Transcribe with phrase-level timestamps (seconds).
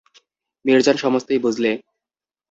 [0.65, 1.71] মিরজান সমস্তই বুঝলে।